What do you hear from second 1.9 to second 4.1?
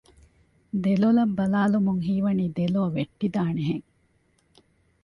ހީވަނީ ދެލޯ ވެއްޓިދާނެ ހެން